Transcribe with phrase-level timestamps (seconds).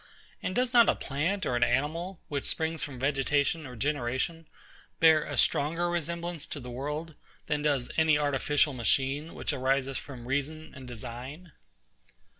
[0.41, 4.47] And does not a plant or an animal, which springs from vegetation or generation,
[4.99, 7.13] bear a stronger resemblance to the world,
[7.45, 11.51] than does any artificial machine, which arises from reason and design?